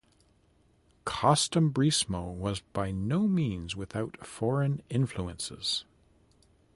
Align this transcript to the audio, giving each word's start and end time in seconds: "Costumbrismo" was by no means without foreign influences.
"Costumbrismo" 1.05 2.33
was 2.35 2.61
by 2.73 2.89
no 2.89 3.27
means 3.27 3.75
without 3.75 4.25
foreign 4.25 4.81
influences. 4.89 5.85